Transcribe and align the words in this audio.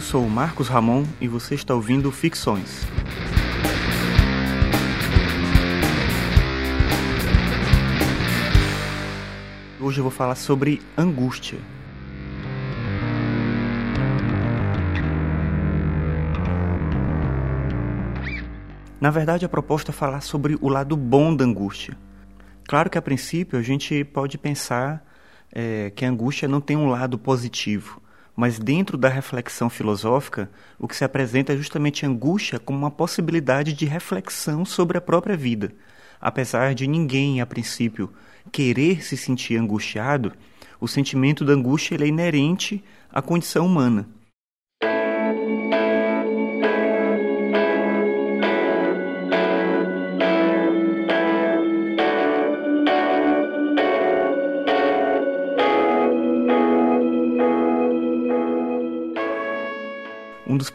Eu 0.00 0.04
sou 0.04 0.24
o 0.24 0.30
Marcos 0.30 0.66
Ramon 0.66 1.04
e 1.20 1.28
você 1.28 1.54
está 1.54 1.74
ouvindo 1.74 2.10
Ficções. 2.10 2.86
Hoje 9.78 9.98
eu 9.98 10.02
vou 10.02 10.10
falar 10.10 10.36
sobre 10.36 10.80
angústia. 10.96 11.58
Na 18.98 19.10
verdade, 19.10 19.44
a 19.44 19.50
proposta 19.50 19.90
é 19.90 19.92
falar 19.92 20.22
sobre 20.22 20.56
o 20.62 20.70
lado 20.70 20.96
bom 20.96 21.36
da 21.36 21.44
angústia. 21.44 21.94
Claro 22.66 22.88
que 22.88 22.96
a 22.96 23.02
princípio 23.02 23.58
a 23.58 23.62
gente 23.62 24.02
pode 24.02 24.38
pensar 24.38 25.04
é, 25.52 25.90
que 25.90 26.06
a 26.06 26.08
angústia 26.08 26.48
não 26.48 26.62
tem 26.62 26.74
um 26.74 26.88
lado 26.88 27.18
positivo, 27.18 28.00
mas 28.40 28.58
dentro 28.58 28.96
da 28.96 29.10
reflexão 29.10 29.68
filosófica, 29.68 30.50
o 30.78 30.88
que 30.88 30.96
se 30.96 31.04
apresenta 31.04 31.52
é 31.52 31.56
justamente 31.58 32.06
a 32.06 32.08
angústia 32.08 32.58
como 32.58 32.78
uma 32.78 32.90
possibilidade 32.90 33.74
de 33.74 33.84
reflexão 33.84 34.64
sobre 34.64 34.96
a 34.96 35.00
própria 35.02 35.36
vida. 35.36 35.74
Apesar 36.18 36.74
de 36.74 36.86
ninguém, 36.86 37.42
a 37.42 37.46
princípio, 37.46 38.10
querer 38.50 39.04
se 39.04 39.14
sentir 39.14 39.58
angustiado, 39.58 40.32
o 40.80 40.88
sentimento 40.88 41.44
da 41.44 41.52
angústia 41.52 42.02
é 42.02 42.06
inerente 42.06 42.82
à 43.12 43.20
condição 43.20 43.66
humana. 43.66 44.08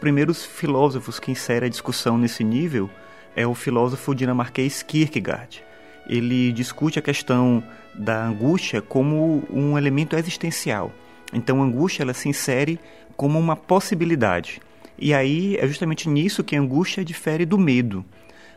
Primeiros 0.06 0.46
filósofos 0.46 1.18
que 1.18 1.32
insere 1.32 1.66
a 1.66 1.68
discussão 1.68 2.16
nesse 2.16 2.44
nível 2.44 2.88
é 3.34 3.44
o 3.44 3.56
filósofo 3.56 4.14
dinamarquês 4.14 4.80
Kierkegaard. 4.80 5.64
Ele 6.06 6.52
discute 6.52 6.96
a 6.96 7.02
questão 7.02 7.60
da 7.92 8.24
angústia 8.24 8.80
como 8.80 9.42
um 9.50 9.76
elemento 9.76 10.14
existencial. 10.14 10.92
Então, 11.32 11.60
a 11.60 11.64
angústia 11.64 12.04
ela 12.04 12.14
se 12.14 12.28
insere 12.28 12.78
como 13.16 13.36
uma 13.36 13.56
possibilidade. 13.56 14.60
E 14.96 15.12
aí 15.12 15.56
é 15.56 15.66
justamente 15.66 16.08
nisso 16.08 16.44
que 16.44 16.54
a 16.54 16.60
angústia 16.60 17.04
difere 17.04 17.44
do 17.44 17.58
medo. 17.58 18.04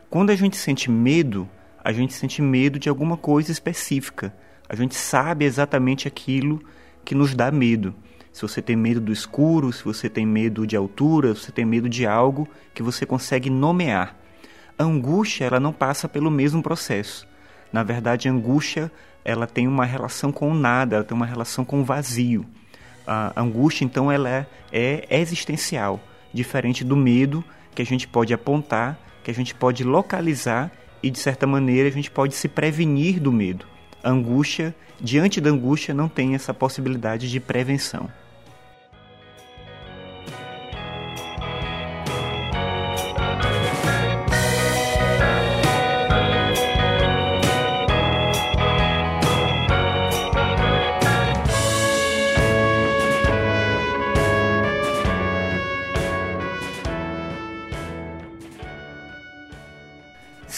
Quando 0.08 0.30
a 0.30 0.36
gente 0.36 0.56
sente 0.56 0.88
medo, 0.88 1.48
a 1.82 1.90
gente 1.90 2.12
sente 2.12 2.40
medo 2.40 2.78
de 2.78 2.88
alguma 2.88 3.16
coisa 3.16 3.50
específica. 3.50 4.32
A 4.68 4.76
gente 4.76 4.94
sabe 4.94 5.44
exatamente 5.44 6.06
aquilo 6.06 6.62
que 7.04 7.12
nos 7.12 7.34
dá 7.34 7.50
medo. 7.50 7.92
Se 8.32 8.42
você 8.42 8.62
tem 8.62 8.76
medo 8.76 9.00
do 9.00 9.12
escuro, 9.12 9.72
se 9.72 9.84
você 9.84 10.08
tem 10.08 10.24
medo 10.24 10.66
de 10.66 10.76
altura, 10.76 11.34
se 11.34 11.42
você 11.42 11.52
tem 11.52 11.64
medo 11.64 11.88
de 11.88 12.06
algo 12.06 12.48
que 12.72 12.82
você 12.82 13.04
consegue 13.04 13.50
nomear. 13.50 14.16
A 14.78 14.84
angústia, 14.84 15.44
ela 15.44 15.60
não 15.60 15.72
passa 15.72 16.08
pelo 16.08 16.30
mesmo 16.30 16.62
processo. 16.62 17.26
Na 17.72 17.82
verdade, 17.82 18.28
a 18.28 18.32
angústia, 18.32 18.90
ela 19.24 19.46
tem 19.46 19.68
uma 19.68 19.84
relação 19.84 20.32
com 20.32 20.50
o 20.50 20.54
nada, 20.54 20.96
ela 20.96 21.04
tem 21.04 21.16
uma 21.16 21.26
relação 21.26 21.64
com 21.64 21.80
o 21.80 21.84
vazio. 21.84 22.46
A 23.06 23.40
angústia, 23.40 23.84
então, 23.84 24.10
ela 24.10 24.28
é, 24.28 24.46
é 24.72 25.20
existencial, 25.20 26.00
diferente 26.32 26.84
do 26.84 26.96
medo 26.96 27.44
que 27.74 27.82
a 27.82 27.84
gente 27.84 28.06
pode 28.08 28.32
apontar, 28.32 28.98
que 29.22 29.30
a 29.30 29.34
gente 29.34 29.54
pode 29.54 29.84
localizar 29.84 30.70
e, 31.02 31.10
de 31.10 31.18
certa 31.18 31.46
maneira, 31.46 31.88
a 31.88 31.92
gente 31.92 32.10
pode 32.10 32.34
se 32.34 32.48
prevenir 32.48 33.20
do 33.20 33.32
medo. 33.32 33.66
A 34.02 34.10
angústia, 34.10 34.74
diante 35.00 35.40
da 35.40 35.50
angústia, 35.50 35.92
não 35.92 36.08
tem 36.08 36.34
essa 36.34 36.54
possibilidade 36.54 37.30
de 37.30 37.38
prevenção. 37.38 38.08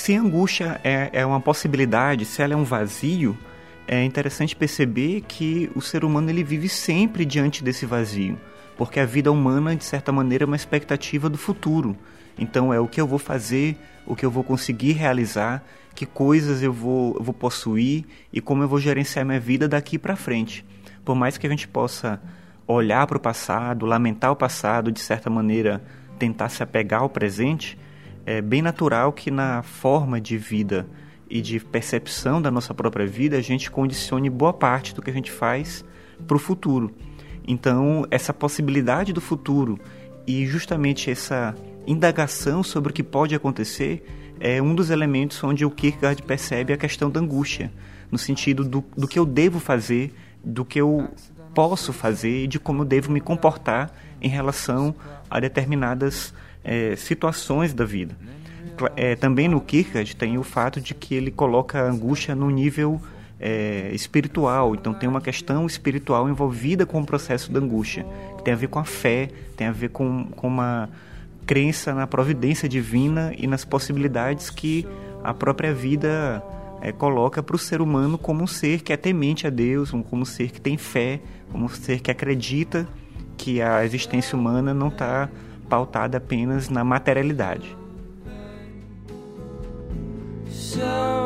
Se 0.03 0.17
angústia 0.17 0.81
é, 0.83 1.11
é 1.13 1.25
uma 1.25 1.41
possibilidade, 1.41 2.25
se 2.25 2.43
ela 2.43 2.55
é 2.55 2.57
um 2.57 2.65
vazio, 2.65 3.39
é 3.87 4.03
interessante 4.03 4.57
perceber 4.57 5.21
que 5.21 5.71
o 5.77 5.81
ser 5.81 6.05
humano 6.05 6.29
ele 6.29 6.43
vive 6.43 6.69
sempre 6.69 7.25
diante 7.25 7.63
desse 7.63 7.87
vazio, 7.87 8.37
porque 8.77 8.99
a 8.99 9.07
vida 9.07 9.31
humana, 9.31 9.77
de 9.77 9.85
certa 9.85 10.11
maneira, 10.11 10.43
é 10.43 10.47
uma 10.47 10.57
expectativa 10.57 11.31
do 11.31 11.39
futuro. 11.39 11.97
Então, 12.37 12.75
é 12.75 12.81
o 12.81 12.89
que 12.89 13.01
eu 13.01 13.07
vou 13.07 13.21
fazer, 13.21 13.77
o 14.05 14.17
que 14.17 14.27
eu 14.27 14.31
vou 14.33 14.43
conseguir 14.43 14.91
realizar, 14.91 15.65
que 15.95 16.05
coisas 16.05 16.65
eu 16.65 16.73
vou, 16.73 17.15
eu 17.17 17.23
vou 17.23 17.33
possuir 17.33 18.05
e 18.33 18.41
como 18.41 18.65
eu 18.65 18.69
vou 18.69 18.81
gerenciar 18.81 19.25
minha 19.25 19.39
vida 19.39 19.69
daqui 19.69 20.01
para 20.01 20.17
frente. 20.17 20.67
Por 21.05 21.15
mais 21.15 21.39
que 21.39 21.47
a 21.47 21.51
gente 21.51 21.69
possa 21.69 22.21
olhar 22.67 23.07
para 23.07 23.19
o 23.19 23.21
passado, 23.21 23.87
lamentar 23.87 24.33
o 24.33 24.37
passado, 24.37 24.91
de 24.91 24.99
certa 24.99 25.31
maneira 25.31 25.81
tentar 26.19 26.49
se 26.49 26.61
apegar 26.61 27.03
ao 27.03 27.09
presente, 27.09 27.79
é 28.25 28.41
bem 28.41 28.63
natural 28.63 29.13
que 29.13 29.31
na 29.31 29.63
forma 29.63 30.21
de 30.21 30.37
vida 30.37 30.87
e 31.29 31.41
de 31.41 31.59
percepção 31.59 32.41
da 32.41 32.51
nossa 32.51 32.75
própria 32.75 33.07
vida 33.07 33.37
a 33.37 33.41
gente 33.41 33.71
condicione 33.71 34.29
boa 34.29 34.53
parte 34.53 34.95
do 34.95 35.03
que 35.03 35.11
a 35.11 35.15
gente 35.15 35.31
faz 35.31 35.85
para 36.27 36.37
o 36.37 36.41
futuro. 36.41 36.95
Então, 37.47 38.07
essa 38.11 38.33
possibilidade 38.33 39.13
do 39.13 39.21
futuro 39.21 39.79
e 40.27 40.47
justamente 40.47 41.11
essa 41.11 41.55
indagação 41.87 42.63
sobre 42.63 42.93
o 42.93 42.95
que 42.95 43.03
pode 43.03 43.35
acontecer 43.35 44.05
é 44.39 44.61
um 44.63 44.75
dos 44.75 44.91
elementos 44.91 45.43
onde 45.43 45.65
o 45.65 45.71
Kierkegaard 45.71 46.23
percebe 46.23 46.73
a 46.73 46.77
questão 46.77 47.11
da 47.11 47.21
angústia, 47.21 47.73
no 48.11 48.19
sentido 48.19 48.65
do, 48.65 48.85
do 48.97 49.09
que 49.09 49.19
eu 49.19 49.25
devo 49.25 49.59
fazer, 49.59 50.15
do 50.45 50.65
que 50.65 50.81
eu 50.81 51.09
posso 51.55 51.93
fazer 51.93 52.45
e 52.45 52.47
de 52.47 52.59
como 52.59 52.83
eu 52.83 52.85
devo 52.85 53.11
me 53.11 53.21
comportar 53.21 53.93
em 54.21 54.29
relação 54.29 54.95
a 55.31 55.41
determinadas 55.41 56.33
é, 56.65 56.97
situações 56.97 57.73
da 57.73 57.85
vida. 57.85 58.17
É, 58.97 59.15
também 59.15 59.49
no 59.49 59.61
Kierkegaard 59.61 60.17
tem 60.17 60.39
o 60.39 60.43
fato 60.43 60.81
de 60.81 60.95
que 60.95 61.15
ele 61.15 61.31
coloca 61.31 61.81
a 61.81 61.89
angústia 61.89 62.35
no 62.35 62.51
nível 62.51 63.01
é, 63.39 63.91
espiritual, 63.93 64.75
então 64.75 64.95
tem 64.95 65.09
uma 65.09 65.21
questão 65.21 65.67
espiritual 65.67 66.29
envolvida 66.29 66.87
com 66.87 67.01
o 67.01 67.07
processo 67.07 67.51
da 67.53 67.59
angústia, 67.59 68.07
que 68.39 68.45
tem 68.45 68.55
a 68.55 68.57
ver 68.57 68.69
com 68.69 68.79
a 68.79 68.85
fé, 68.85 69.29
tem 69.57 69.67
a 69.67 69.73
ver 69.73 69.91
com, 69.91 70.27
com 70.37 70.47
uma 70.47 70.89
crença 71.45 71.93
na 71.93 72.07
providência 72.07 72.69
divina 72.69 73.33
e 73.37 73.47
nas 73.47 73.65
possibilidades 73.65 74.49
que 74.49 74.87
a 75.23 75.35
própria 75.35 75.75
vida 75.75 76.43
é, 76.81 76.93
coloca 76.93 77.43
para 77.43 77.57
o 77.57 77.59
ser 77.59 77.81
humano 77.81 78.17
como 78.17 78.43
um 78.43 78.47
ser 78.47 78.81
que 78.81 78.93
é 78.93 78.97
temente 78.97 79.47
a 79.47 79.51
Deus, 79.51 79.91
como 79.91 80.23
um 80.23 80.25
ser 80.25 80.51
que 80.51 80.61
tem 80.61 80.77
fé, 80.77 81.21
como 81.51 81.65
um 81.65 81.69
ser 81.69 82.01
que 82.01 82.11
acredita 82.11 82.89
que 83.37 83.61
a 83.61 83.85
existência 83.85 84.39
humana 84.39 84.73
não 84.73 84.89
está 84.89 85.29
pautada 85.73 86.19
apenas 86.19 86.69
na 86.69 86.85
materialidade. 86.85 87.75
So 90.51 91.23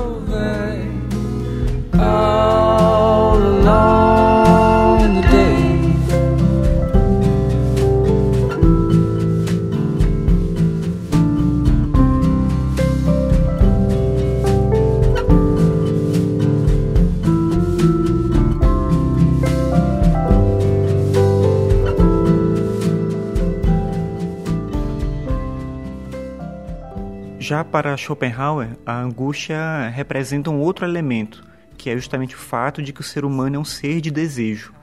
Já 27.49 27.63
para 27.63 27.97
Schopenhauer, 27.97 28.71
a 28.85 29.01
angústia 29.01 29.89
representa 29.95 30.51
um 30.51 30.59
outro 30.59 30.85
elemento, 30.85 31.45
que 31.79 31.89
é 31.89 31.95
justamente 31.95 32.35
o 32.35 32.39
fato 32.39 32.83
de 32.83 32.93
que 32.93 33.01
o 33.01 33.05
ser 33.05 33.25
humano 33.25 33.55
é 33.55 33.59
um 33.61 33.65
ser 33.65 34.01
de 34.01 34.11
desejo. 34.11 34.75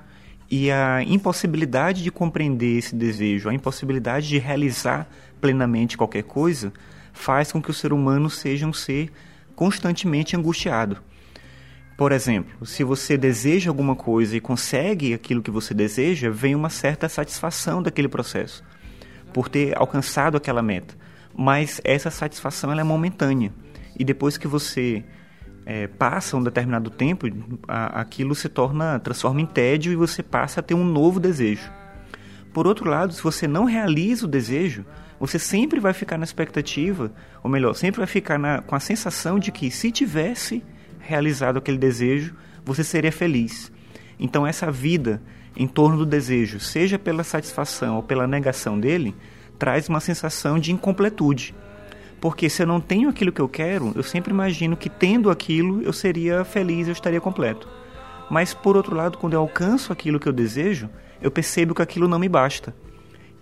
E 0.49 0.71
a 0.71 1.03
impossibilidade 1.03 2.01
de 2.01 2.09
compreender 2.09 2.77
esse 2.77 2.95
desejo, 2.95 3.49
a 3.49 3.53
impossibilidade 3.53 4.29
de 4.29 4.37
realizar 4.37 5.09
plenamente 5.41 5.97
qualquer 5.97 6.23
coisa, 6.23 6.71
faz 7.11 7.51
com 7.51 7.61
que 7.61 7.69
o 7.69 7.73
ser 7.73 7.91
humano 7.91 8.29
seja 8.29 8.65
um 8.65 8.71
ser 8.71 9.11
constantemente 9.57 10.33
angustiado. 10.37 11.03
Por 11.97 12.13
exemplo, 12.13 12.65
se 12.65 12.81
você 12.81 13.17
deseja 13.17 13.71
alguma 13.71 13.93
coisa 13.93 14.37
e 14.37 14.39
consegue 14.39 15.13
aquilo 15.13 15.43
que 15.43 15.51
você 15.51 15.73
deseja, 15.73 16.29
vem 16.29 16.55
uma 16.55 16.69
certa 16.69 17.09
satisfação 17.09 17.83
daquele 17.83 18.07
processo, 18.07 18.63
por 19.33 19.49
ter 19.49 19.77
alcançado 19.77 20.37
aquela 20.37 20.61
meta 20.61 21.03
mas 21.35 21.81
essa 21.83 22.09
satisfação 22.09 22.71
ela 22.71 22.81
é 22.81 22.83
momentânea. 22.83 23.51
E 23.97 24.03
depois 24.03 24.37
que 24.37 24.47
você 24.47 25.03
é, 25.65 25.87
passa 25.87 26.37
um 26.37 26.43
determinado 26.43 26.89
tempo, 26.89 27.27
a, 27.67 28.01
aquilo 28.01 28.35
se 28.35 28.49
torna, 28.49 28.99
transforma 28.99 29.41
em 29.41 29.45
tédio 29.45 29.91
e 29.91 29.95
você 29.95 30.21
passa 30.21 30.59
a 30.59 30.63
ter 30.63 30.73
um 30.73 30.83
novo 30.83 31.19
desejo. 31.19 31.71
Por 32.53 32.67
outro 32.67 32.89
lado, 32.89 33.13
se 33.13 33.23
você 33.23 33.47
não 33.47 33.65
realiza 33.65 34.25
o 34.25 34.29
desejo, 34.29 34.85
você 35.19 35.39
sempre 35.39 35.79
vai 35.79 35.93
ficar 35.93 36.17
na 36.17 36.23
expectativa, 36.23 37.11
ou 37.41 37.49
melhor, 37.49 37.73
sempre 37.73 37.99
vai 37.99 38.07
ficar 38.07 38.37
na, 38.37 38.61
com 38.61 38.75
a 38.75 38.79
sensação 38.79 39.39
de 39.39 39.51
que 39.51 39.71
se 39.71 39.91
tivesse 39.91 40.63
realizado 40.99 41.57
aquele 41.57 41.77
desejo, 41.77 42.35
você 42.63 42.83
seria 42.83 43.11
feliz. 43.11 43.71
Então, 44.19 44.45
essa 44.45 44.71
vida 44.71 45.21
em 45.55 45.67
torno 45.67 45.99
do 45.99 46.05
desejo, 46.05 46.59
seja 46.59 46.97
pela 46.97 47.23
satisfação 47.23 47.97
ou 47.97 48.03
pela 48.03 48.27
negação 48.27 48.79
dele, 48.79 49.15
traz 49.63 49.87
uma 49.87 50.01
sensação 50.01 50.59
de 50.59 50.73
incompletude. 50.73 51.55
Porque 52.19 52.49
se 52.49 52.61
eu 52.61 52.67
não 52.67 52.81
tenho 52.81 53.07
aquilo 53.07 53.31
que 53.31 53.39
eu 53.39 53.47
quero, 53.47 53.93
eu 53.95 54.03
sempre 54.03 54.33
imagino 54.33 54.75
que 54.75 54.89
tendo 54.89 55.29
aquilo 55.29 55.81
eu 55.81 55.93
seria 55.93 56.43
feliz, 56.43 56.87
eu 56.87 56.91
estaria 56.91 57.21
completo. 57.21 57.65
Mas 58.29 58.53
por 58.53 58.75
outro 58.75 58.93
lado, 58.93 59.17
quando 59.17 59.35
eu 59.35 59.39
alcanço 59.39 59.93
aquilo 59.93 60.19
que 60.19 60.27
eu 60.27 60.33
desejo, 60.33 60.89
eu 61.21 61.31
percebo 61.31 61.73
que 61.73 61.81
aquilo 61.81 62.09
não 62.09 62.19
me 62.19 62.27
basta. 62.27 62.75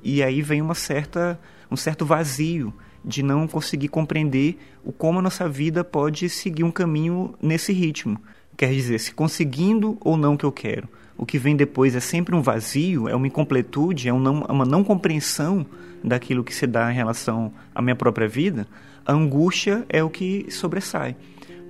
E 0.04 0.22
aí 0.22 0.44
vem 0.44 0.62
uma 0.62 0.76
certa, 0.76 1.40
um 1.72 1.76
certo 1.76 2.06
vazio 2.06 2.72
de 3.04 3.24
não 3.24 3.48
conseguir 3.48 3.88
compreender 3.88 4.60
o 4.84 4.92
como 4.92 5.18
a 5.18 5.24
nossa 5.24 5.50
vida 5.50 5.84
pode 5.84 6.30
seguir 6.30 6.64
um 6.64 6.72
caminho 6.72 7.34
nesse 7.42 7.74
ritmo. 7.74 8.22
Quer 8.56 8.72
dizer, 8.72 9.00
se 9.00 9.12
conseguindo 9.12 9.98
ou 10.00 10.16
não 10.16 10.36
o 10.36 10.38
que 10.38 10.46
eu 10.46 10.52
quero, 10.52 10.88
o 11.18 11.26
que 11.26 11.38
vem 11.38 11.56
depois 11.56 11.96
é 11.96 12.00
sempre 12.00 12.36
um 12.36 12.42
vazio, 12.42 13.08
é 13.08 13.16
uma 13.16 13.28
incompletude, 13.28 14.10
é 14.10 14.14
uma 14.14 14.66
não 14.66 14.84
compreensão 14.84 15.66
daquilo 16.04 16.44
que 16.44 16.54
se 16.54 16.66
dá 16.66 16.92
em 16.92 16.96
relação 16.96 17.54
à 17.74 17.82
minha 17.82 17.96
própria 17.96 18.28
vida, 18.28 18.68
a 19.06 19.14
angústia 19.14 19.86
é 19.90 20.04
o 20.04 20.10
que 20.10 20.48
sobressai. 20.50 21.16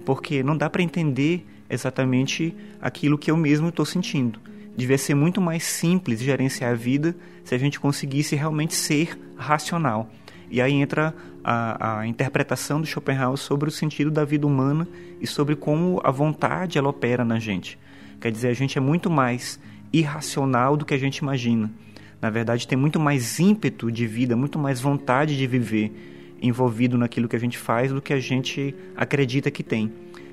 Porque 0.05 0.41
não 0.41 0.57
dá 0.57 0.69
para 0.69 0.81
entender 0.81 1.45
exatamente 1.69 2.55
aquilo 2.81 3.17
que 3.17 3.31
eu 3.31 3.37
mesmo 3.37 3.69
estou 3.69 3.85
sentindo. 3.85 4.39
Devia 4.75 4.97
ser 4.97 5.15
muito 5.15 5.41
mais 5.41 5.63
simples 5.63 6.19
gerenciar 6.19 6.71
a 6.71 6.75
vida 6.75 7.15
se 7.43 7.53
a 7.53 7.57
gente 7.57 7.79
conseguisse 7.79 8.35
realmente 8.35 8.73
ser 8.73 9.19
racional. 9.35 10.09
E 10.49 10.61
aí 10.61 10.73
entra 10.73 11.13
a, 11.43 11.99
a, 11.99 12.07
interpretação 12.07 12.81
do 12.81 12.87
Schopenhauer 12.87 13.37
sobre 13.37 13.69
o 13.69 13.71
sentido 13.71 14.11
da 14.11 14.25
vida 14.25 14.45
humana 14.45 14.87
e 15.19 15.27
sobre 15.27 15.55
como 15.55 16.01
a 16.03 16.11
vontade 16.11 16.77
ela 16.77 16.89
opera 16.89 17.23
na 17.23 17.39
gente. 17.39 17.79
Quer 18.21 18.31
dizer, 18.31 18.49
a 18.49 18.53
gente 18.53 18.77
é 18.77 18.81
muito 18.81 19.09
mais 19.09 19.59
irracional 19.91 20.77
do 20.77 20.85
que 20.85 20.93
a 20.93 20.97
gente 20.97 21.17
imagina. 21.17 21.71
Na 22.21 22.29
verdade, 22.29 22.67
tem 22.67 22.77
muito 22.77 22.99
mais 22.99 23.39
ímpeto 23.39 23.91
de 23.91 24.05
vida, 24.05 24.35
muito 24.35 24.59
mais 24.59 24.79
vontade 24.79 25.35
de 25.35 25.47
viver 25.47 25.91
envolvido 26.39 26.97
naquilo 26.97 27.27
que 27.27 27.35
a 27.35 27.39
gente 27.39 27.57
faz 27.57 27.91
do 27.91 28.01
que 28.01 28.13
a 28.13 28.19
gente 28.19 28.75
acredita 28.95 29.51
que 29.51 29.63
tem. 29.63 29.91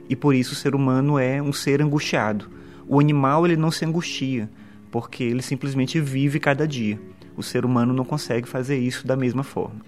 E 0.09 0.15
por 0.15 0.35
isso 0.35 0.53
o 0.53 0.57
ser 0.57 0.75
humano 0.75 1.19
é 1.19 1.41
um 1.41 1.53
ser 1.53 1.83
angustiado. 1.83 2.51
O 2.87 3.01
animal 3.01 3.47
ele 3.47 3.57
não 3.57 3.71
se 3.71 3.85
angustia, 3.85 4.51
porque 4.91 5.25
ele 5.25 5.43
simplesmente 5.43 6.01
vive 6.01 6.39
cada 6.39 6.69
dia. 6.69 6.99
O 7.37 7.43
ser 7.43 7.65
humano 7.65 7.93
não 7.93 8.05
consegue 8.05 8.49
fazer 8.49 8.79
isso 8.79 9.07
da 9.07 9.17
mesma 9.17 9.43
forma. 9.43 9.81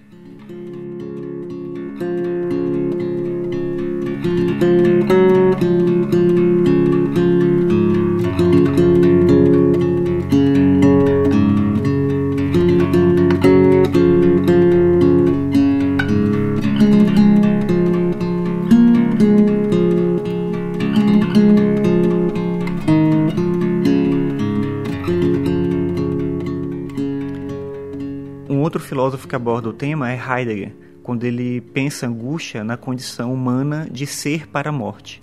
Filósofo 29.10 29.26
que 29.26 29.34
aborda 29.34 29.68
o 29.68 29.72
tema 29.72 30.12
é 30.12 30.14
Heidegger, 30.14 30.72
quando 31.02 31.24
ele 31.24 31.60
pensa 31.60 32.06
angústia 32.06 32.62
na 32.62 32.76
condição 32.76 33.34
humana 33.34 33.88
de 33.90 34.06
ser 34.06 34.46
para 34.46 34.68
a 34.68 34.72
morte. 34.72 35.20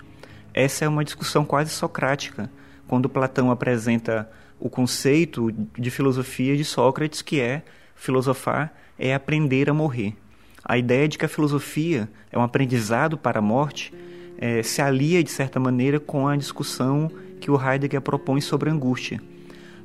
Essa 0.52 0.84
é 0.84 0.88
uma 0.88 1.02
discussão 1.02 1.42
quase 1.42 1.70
socrática, 1.70 2.50
quando 2.86 3.08
Platão 3.08 3.50
apresenta 3.50 4.30
o 4.60 4.68
conceito 4.68 5.50
de 5.50 5.90
filosofia 5.90 6.54
de 6.54 6.66
Sócrates, 6.66 7.22
que 7.22 7.40
é 7.40 7.62
filosofar 7.94 8.74
é 8.98 9.14
aprender 9.14 9.70
a 9.70 9.74
morrer. 9.74 10.14
A 10.62 10.76
ideia 10.76 11.08
de 11.08 11.16
que 11.16 11.24
a 11.24 11.28
filosofia 11.28 12.10
é 12.30 12.38
um 12.38 12.42
aprendizado 12.42 13.16
para 13.16 13.38
a 13.38 13.42
morte 13.42 13.94
é, 14.36 14.62
se 14.62 14.82
alia, 14.82 15.24
de 15.24 15.30
certa 15.30 15.58
maneira, 15.58 15.98
com 15.98 16.28
a 16.28 16.36
discussão 16.36 17.10
que 17.40 17.50
o 17.50 17.58
Heidegger 17.58 18.02
propõe 18.02 18.42
sobre 18.42 18.68
a 18.68 18.72
angústia. 18.72 19.18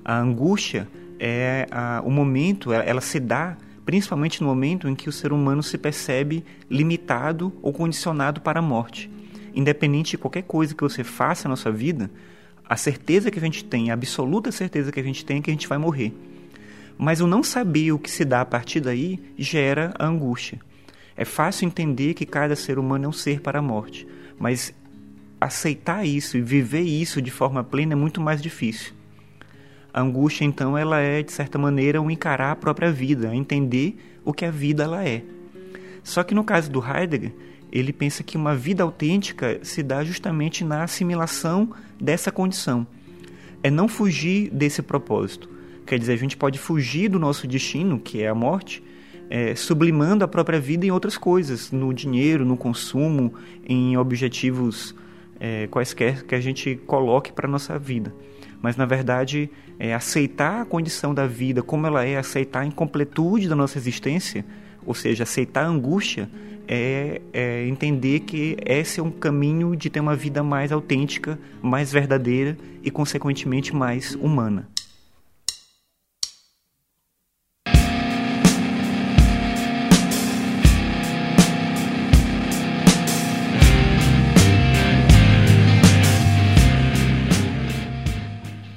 A 0.04 0.20
angústia 0.20 0.90
é 1.18 1.68
a, 1.72 2.02
o 2.04 2.12
momento, 2.12 2.74
ela, 2.74 2.84
ela 2.84 3.02
se 3.02 3.18
dá 3.18 3.56
principalmente 3.86 4.42
no 4.42 4.48
momento 4.48 4.88
em 4.88 4.96
que 4.96 5.10
o 5.10 5.12
ser 5.12 5.34
humano 5.34 5.62
se 5.62 5.78
percebe 5.78 6.44
limitado 6.70 7.54
ou 7.62 7.74
condicionado 7.74 8.42
para 8.42 8.60
a 8.60 8.62
morte. 8.62 9.10
Independente 9.54 10.12
de 10.12 10.18
qualquer 10.18 10.44
coisa 10.44 10.74
que 10.74 10.84
você 10.84 11.04
faça 11.04 11.48
na 11.48 11.56
sua 11.56 11.72
vida, 11.72 12.10
a 12.68 12.78
certeza 12.78 13.30
que 13.30 13.38
a 13.38 13.42
gente 13.42 13.64
tem, 13.64 13.92
a 13.92 13.94
absoluta 13.94 14.52
certeza 14.52 14.92
que 14.92 15.00
a 15.00 15.04
gente 15.04 15.26
tem 15.26 15.38
é 15.38 15.42
que 15.42 15.52
a 15.52 15.54
gente 15.54 15.68
vai 15.68 15.78
morrer. 15.78 16.14
Mas 16.98 17.22
o 17.22 17.28
não 17.28 17.44
saber 17.44 17.92
o 17.92 18.00
que 18.00 18.10
se 18.10 18.24
dá 18.24 18.42
a 18.42 18.46
partir 18.46 18.80
daí 18.80 19.20
gera 19.38 19.94
a 20.00 20.08
angústia. 20.08 20.60
É 21.16 21.26
fácil 21.26 21.66
entender 21.66 22.14
que 22.14 22.26
cada 22.26 22.56
ser 22.56 22.80
humano 22.80 23.06
é 23.06 23.08
um 23.08 23.14
ser 23.14 23.42
para 23.42 23.60
a 23.60 23.62
morte, 23.62 24.08
mas 24.40 24.74
aceitar 25.40 26.06
isso 26.06 26.38
e 26.38 26.42
viver 26.42 26.82
isso 26.82 27.22
de 27.22 27.30
forma 27.30 27.64
plena 27.64 27.94
é 27.94 27.96
muito 27.96 28.22
mais 28.22 28.42
difícil. 28.42 28.94
A 29.94 30.01
angústia, 30.01 30.44
então, 30.44 30.75
ela 30.75 31.00
é, 31.00 31.22
de 31.22 31.31
certa 31.31 31.60
maneira, 31.60 32.01
um 32.01 32.10
encarar 32.10 32.51
a 32.51 32.56
própria 32.56 32.92
vida, 32.92 33.34
entender 33.36 33.95
o 34.25 34.34
que 34.34 34.44
a 34.44 34.50
vida 34.50 34.84
ela 34.84 35.07
é. 35.07 35.22
Só 36.04 36.24
que 36.24 36.34
no 36.34 36.44
caso 36.44 36.72
do 36.72 36.84
Heidegger, 36.84 37.31
ele 37.72 37.94
pensa 37.94 38.24
que 38.24 38.36
uma 38.36 38.56
vida 38.56 38.81
autêntica 38.81 39.60
se 39.62 39.84
dá 39.84 40.04
justamente 40.04 40.63
na 40.63 40.84
assimilação 40.84 41.69
dessa 42.01 42.31
condição. 42.31 42.88
É 43.62 43.69
não 43.69 43.88
fugir 43.88 44.50
desse 44.50 44.81
propósito. 44.81 45.48
Quer 45.86 46.00
dizer, 46.00 46.13
a 46.13 46.18
gente 46.18 46.36
pode 46.36 46.57
fugir 46.57 47.10
do 47.10 47.19
nosso 47.19 47.46
destino, 47.48 48.00
que 48.00 48.24
é 48.24 48.28
a 48.28 48.36
morte, 48.36 48.84
é, 49.30 49.54
sublimando 49.54 50.25
a 50.25 50.28
própria 50.28 50.60
vida 50.60 50.88
em 50.88 50.92
outras 50.92 51.18
coisas, 51.18 51.72
no 51.72 51.94
dinheiro, 51.94 52.44
no 52.44 52.57
consumo, 52.57 53.36
em 53.63 53.96
objetivos 53.96 54.96
é, 55.39 55.68
quaisquer 55.68 56.24
que 56.24 56.34
a 56.34 56.42
gente 56.42 56.80
coloque 56.88 57.31
para 57.31 57.48
a 57.48 57.51
nossa 57.51 57.78
vida 57.78 58.12
mas 58.63 58.78
na 58.78 58.86
verdade 58.86 59.51
é 59.84 59.94
aceitar 59.94 60.62
a 60.62 60.66
condição 60.66 61.14
da 61.14 61.28
vida 61.28 61.62
como 61.62 61.86
ela 61.86 62.06
é, 62.06 62.16
aceitar 62.16 62.62
a 62.62 62.66
incompletude 62.66 63.50
da 63.50 63.56
nossa 63.56 63.78
existência, 63.78 64.46
ou 64.86 64.94
seja, 64.94 65.24
aceitar 65.24 65.66
a 65.66 65.68
angústia, 65.68 66.30
é, 66.66 67.22
é 67.34 67.68
entender 67.68 68.22
que 68.22 68.56
esse 68.66 69.02
é 69.02 69.04
um 69.04 69.12
caminho 69.12 69.75
de 69.75 69.90
ter 69.90 70.00
uma 70.00 70.16
vida 70.16 70.42
mais 70.42 70.72
autêntica, 70.72 71.38
mais 71.62 71.92
verdadeira 71.92 72.58
e, 72.82 72.90
consequentemente, 72.90 73.75
mais 73.75 74.16
humana. 74.16 74.70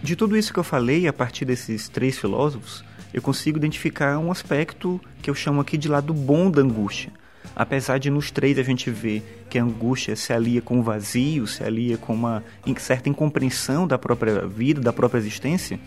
De 0.06 0.14
tudo 0.14 0.36
isso 0.36 0.52
que 0.52 0.58
eu 0.60 0.62
falei, 0.62 1.08
a 1.08 1.12
partir 1.12 1.44
desses 1.44 1.88
três 1.88 2.16
filósofos, 2.16 2.84
eu 3.12 3.20
consigo 3.20 3.58
identificar 3.58 4.20
um 4.20 4.30
aspecto 4.30 5.00
que 5.20 5.28
eu 5.28 5.34
chamo 5.34 5.60
aqui 5.60 5.76
de 5.76 5.88
lado 5.88 6.14
bom 6.14 6.48
da 6.48 6.62
angústia. 6.62 7.10
Apesar 7.56 7.98
de 7.98 8.08
nos 8.08 8.30
três 8.30 8.56
a 8.56 8.62
gente 8.62 8.88
ver 8.88 9.44
que 9.50 9.58
a 9.58 9.64
angústia 9.64 10.14
se 10.14 10.32
alia 10.32 10.62
com 10.62 10.78
o 10.78 10.82
vazio, 10.84 11.44
se 11.48 11.64
alia 11.64 11.98
com 11.98 12.14
uma 12.14 12.44
certa 12.76 13.08
incompreensão 13.08 13.84
da 13.84 13.98
própria 13.98 14.46
vida, 14.46 14.80
da 14.80 14.92
própria 14.92 15.18
existência, 15.18 15.80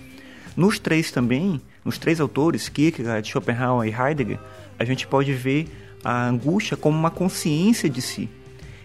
nos 0.53 0.79
três 0.79 1.11
também, 1.11 1.61
nos 1.85 1.97
três 1.97 2.19
autores, 2.19 2.67
Kierkegaard, 2.67 3.25
Schopenhauer 3.25 3.87
e 3.87 3.95
Heidegger, 3.95 4.39
a 4.77 4.83
gente 4.83 5.07
pode 5.07 5.31
ver 5.31 5.69
a 6.03 6.27
angústia 6.27 6.75
como 6.75 6.99
uma 6.99 7.09
consciência 7.09 7.89
de 7.89 8.01
si. 8.01 8.29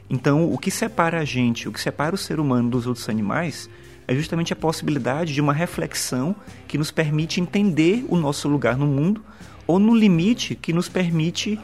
Então, 0.08 0.48
o 0.52 0.56
que 0.56 0.70
separa 0.70 1.18
a 1.18 1.24
gente, 1.24 1.68
o 1.68 1.72
que 1.72 1.80
separa 1.80 2.14
o 2.14 2.18
ser 2.18 2.38
humano 2.38 2.70
dos 2.70 2.86
outros 2.86 3.08
animais, 3.08 3.68
é 4.06 4.14
justamente 4.14 4.52
a 4.52 4.56
possibilidade 4.56 5.32
de 5.32 5.40
uma 5.40 5.52
reflexão 5.52 6.34
que 6.68 6.78
nos 6.78 6.90
permite 6.90 7.40
entender 7.40 8.04
o 8.08 8.16
nosso 8.16 8.48
lugar 8.48 8.76
no 8.76 8.86
mundo, 8.86 9.24
ou 9.66 9.78
no 9.78 9.94
limite 9.94 10.54
que 10.54 10.72
nos 10.72 10.88
permite 10.88 11.58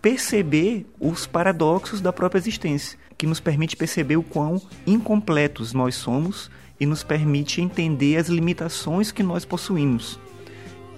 perceber 0.00 0.86
os 1.00 1.26
paradoxos 1.26 2.00
da 2.00 2.12
própria 2.12 2.38
existência, 2.38 2.98
que 3.16 3.26
nos 3.26 3.40
permite 3.40 3.76
perceber 3.76 4.16
o 4.16 4.22
quão 4.22 4.60
incompletos 4.86 5.72
nós 5.72 5.94
somos 5.94 6.50
e 6.78 6.84
nos 6.84 7.02
permite 7.02 7.60
entender 7.60 8.16
as 8.16 8.28
limitações 8.28 9.10
que 9.10 9.22
nós 9.22 9.44
possuímos. 9.44 10.20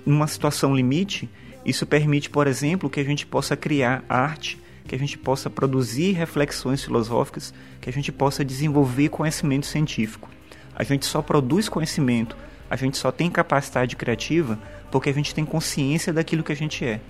Numa 0.04 0.26
situação 0.26 0.74
limite, 0.74 1.28
isso 1.64 1.86
permite, 1.86 2.28
por 2.28 2.46
exemplo, 2.46 2.90
que 2.90 3.00
a 3.00 3.04
gente 3.04 3.26
possa 3.26 3.56
criar 3.56 4.04
arte, 4.08 4.58
que 4.86 4.94
a 4.94 4.98
gente 4.98 5.18
possa 5.18 5.48
produzir 5.48 6.12
reflexões 6.12 6.82
filosóficas, 6.82 7.54
que 7.80 7.90
a 7.90 7.92
gente 7.92 8.10
possa 8.10 8.44
desenvolver 8.44 9.10
conhecimento 9.10 9.66
científico. 9.66 10.28
A 10.78 10.84
gente 10.84 11.04
só 11.04 11.20
produz 11.20 11.68
conhecimento 11.68 12.36
A 12.70 12.76
gente 12.76 12.96
só 12.96 13.10
tem 13.10 13.28
capacidade 13.28 13.96
criativa 13.96 14.58
porque 14.90 15.10
a 15.10 15.12
gente 15.12 15.34
tem 15.34 15.44
consciência 15.44 16.12
daquilo 16.12 16.44
que 16.44 16.52
a 16.52 16.56
gente 16.56 16.84
é. 16.84 17.00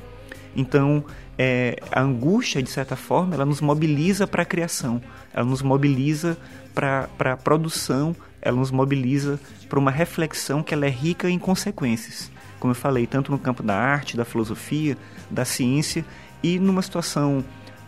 Então, 0.56 1.04
é, 1.36 1.76
a 1.92 2.00
angústia, 2.00 2.62
de 2.62 2.70
certa 2.70 2.96
forma, 2.96 3.34
ela 3.34 3.44
nos 3.44 3.60
mobiliza 3.60 4.26
para 4.26 4.42
a 4.42 4.46
criação, 4.46 5.00
ela 5.32 5.44
nos 5.44 5.62
mobiliza 5.62 6.36
para 6.74 7.08
a 7.18 7.36
produção, 7.36 8.16
ela 8.40 8.56
nos 8.56 8.70
mobiliza 8.70 9.38
para 9.68 9.78
uma 9.78 9.90
reflexão 9.90 10.62
que 10.62 10.74
ela 10.74 10.86
é 10.86 10.90
rica 10.90 11.30
em 11.30 11.38
consequências. 11.38 12.30
Como 12.58 12.72
eu 12.72 12.74
falei, 12.74 13.06
tanto 13.06 13.30
no 13.30 13.38
campo 13.38 13.62
da 13.62 13.76
arte, 13.76 14.16
da 14.16 14.24
filosofia, 14.24 14.96
da 15.30 15.44
ciência 15.44 16.04
e 16.42 16.58
numa 16.58 16.82
situação 16.82 17.44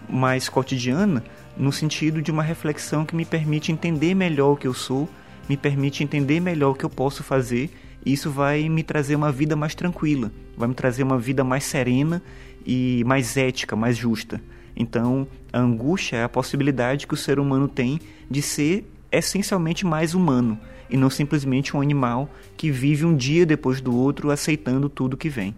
mais 0.08 0.48
cotidiana, 0.48 1.24
no 1.56 1.72
sentido 1.72 2.22
de 2.22 2.30
uma 2.30 2.42
reflexão 2.42 3.04
que 3.04 3.16
me 3.16 3.24
permite 3.24 3.72
entender 3.72 4.14
melhor 4.14 4.52
o 4.52 4.56
que 4.56 4.66
eu 4.66 4.74
sou, 4.74 5.08
me 5.50 5.56
permite 5.56 6.04
entender 6.04 6.38
melhor 6.38 6.70
o 6.70 6.74
que 6.76 6.84
eu 6.84 6.88
posso 6.88 7.24
fazer, 7.24 7.70
e 8.06 8.12
isso 8.12 8.30
vai 8.30 8.68
me 8.68 8.84
trazer 8.84 9.16
uma 9.16 9.32
vida 9.32 9.56
mais 9.56 9.74
tranquila, 9.74 10.30
vai 10.56 10.68
me 10.68 10.74
trazer 10.74 11.02
uma 11.02 11.18
vida 11.18 11.42
mais 11.42 11.64
serena 11.64 12.22
e 12.64 13.02
mais 13.04 13.36
ética, 13.36 13.74
mais 13.74 13.96
justa. 13.96 14.40
Então, 14.76 15.26
a 15.52 15.58
angústia 15.58 16.18
é 16.18 16.22
a 16.22 16.28
possibilidade 16.28 17.04
que 17.04 17.14
o 17.14 17.16
ser 17.16 17.40
humano 17.40 17.66
tem 17.66 17.98
de 18.30 18.40
ser 18.40 18.88
essencialmente 19.10 19.84
mais 19.84 20.14
humano 20.14 20.56
e 20.88 20.96
não 20.96 21.10
simplesmente 21.10 21.76
um 21.76 21.80
animal 21.80 22.30
que 22.56 22.70
vive 22.70 23.04
um 23.04 23.16
dia 23.16 23.44
depois 23.44 23.80
do 23.80 23.92
outro 23.92 24.30
aceitando 24.30 24.88
tudo 24.88 25.16
que 25.16 25.28
vem. 25.28 25.52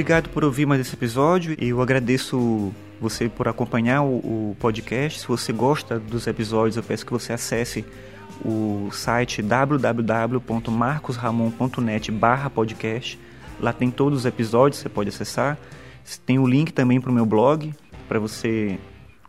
Obrigado 0.00 0.30
por 0.30 0.42
ouvir 0.44 0.64
mais 0.64 0.80
esse 0.80 0.94
episódio 0.94 1.54
e 1.60 1.68
eu 1.68 1.82
agradeço 1.82 2.72
você 2.98 3.28
por 3.28 3.46
acompanhar 3.46 4.00
o, 4.00 4.16
o, 4.16 4.56
podcast. 4.58 5.20
Se 5.20 5.28
você 5.28 5.52
gosta 5.52 5.98
dos 5.98 6.26
episódios, 6.26 6.78
eu 6.78 6.82
peço 6.82 7.04
que 7.04 7.12
você 7.12 7.34
acesse 7.34 7.84
o 8.42 8.88
site 8.92 9.42
www.marcosramon.net 9.42 12.10
podcast. 12.54 13.18
Lá 13.60 13.74
tem 13.74 13.90
todos 13.90 14.20
os 14.20 14.24
episódios, 14.24 14.80
você 14.80 14.88
pode 14.88 15.10
acessar. 15.10 15.58
Tem 16.24 16.38
o 16.38 16.46
link 16.46 16.72
também 16.72 16.98
para 16.98 17.10
o 17.10 17.14
meu 17.14 17.26
blog, 17.26 17.70
para 18.08 18.18
você 18.18 18.78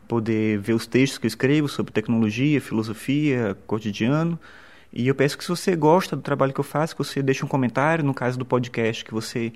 poder 0.07 0.57
ver 0.59 0.71
os 0.71 0.87
textos 0.87 1.17
que 1.17 1.25
eu 1.25 1.27
escrevo 1.27 1.67
sobre 1.67 1.91
tecnologia, 1.91 2.61
filosofia, 2.61 3.57
cotidiano. 3.67 4.39
E 4.93 5.05
eu 5.05 5.15
peço 5.15 5.37
que 5.37 5.43
se 5.43 5.49
você 5.49 5.75
gosta 5.75 6.15
do 6.15 6.21
trabalho 6.21 6.53
que 6.53 6.61
eu 6.61 6.63
faço, 6.63 6.95
que 6.95 7.03
você 7.03 7.21
deixe 7.21 7.43
um 7.43 7.47
comentário, 7.49 8.05
no 8.05 8.13
caso 8.13 8.39
do 8.39 8.45
podcast, 8.45 9.03
que 9.03 9.13
você 9.13 9.51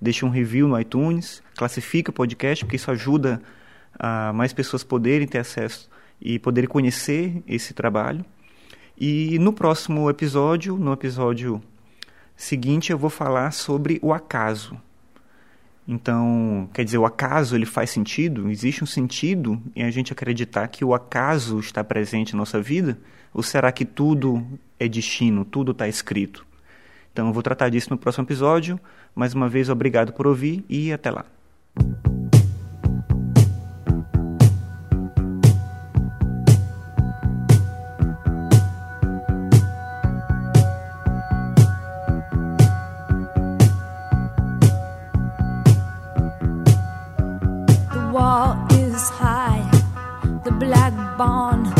deixe 0.00 0.24
um 0.24 0.30
review 0.30 0.66
no 0.66 0.80
iTunes, 0.80 1.42
classifique 1.56 2.10
o 2.10 2.12
podcast, 2.12 2.64
porque 2.64 2.76
isso 2.76 2.90
ajuda 2.90 3.42
a 3.98 4.32
mais 4.32 4.52
pessoas 4.52 4.82
poderem 4.82 5.26
ter 5.26 5.38
acesso 5.38 5.90
e 6.20 6.38
poderem 6.38 6.68
conhecer 6.68 7.42
esse 7.46 7.74
trabalho. 7.74 8.24
E 8.98 9.38
no 9.38 9.52
próximo 9.52 10.08
episódio, 10.10 10.76
no 10.76 10.92
episódio 10.92 11.62
seguinte, 12.36 12.92
eu 12.92 12.98
vou 12.98 13.10
falar 13.10 13.50
sobre 13.52 13.98
o 14.02 14.12
acaso. 14.12 14.80
Então, 15.86 16.68
quer 16.72 16.84
dizer, 16.84 16.98
o 16.98 17.06
acaso 17.06 17.56
ele 17.56 17.66
faz 17.66 17.90
sentido? 17.90 18.50
Existe 18.50 18.84
um 18.84 18.86
sentido 18.86 19.60
em 19.74 19.82
a 19.82 19.90
gente 19.90 20.12
acreditar 20.12 20.68
que 20.68 20.84
o 20.84 20.94
acaso 20.94 21.58
está 21.58 21.82
presente 21.82 22.32
na 22.32 22.38
nossa 22.38 22.60
vida? 22.60 22.98
Ou 23.34 23.42
será 23.42 23.72
que 23.72 23.84
tudo 23.84 24.46
é 24.78 24.86
destino, 24.86 25.44
tudo 25.44 25.72
está 25.72 25.88
escrito? 25.88 26.46
Então, 27.12 27.26
eu 27.28 27.32
vou 27.32 27.42
tratar 27.42 27.68
disso 27.68 27.90
no 27.90 27.98
próximo 27.98 28.24
episódio. 28.24 28.78
Mais 29.14 29.34
uma 29.34 29.48
vez, 29.48 29.68
obrigado 29.68 30.12
por 30.12 30.26
ouvir 30.26 30.64
e 30.68 30.92
até 30.92 31.10
lá. 31.10 31.24
shift 51.20 51.79